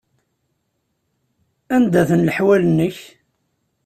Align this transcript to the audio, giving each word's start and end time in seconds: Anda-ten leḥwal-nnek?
Anda-ten 1.75 2.21
leḥwal-nnek? 2.27 2.97